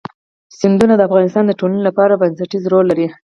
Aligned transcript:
سیندونه 0.59 0.93
د 0.97 1.01
افغانستان 1.09 1.43
د 1.47 1.51
ټولنې 1.59 1.81
لپاره 1.87 2.19
بنسټيز 2.21 2.63
رول 2.71 2.85
لري. 2.91 3.07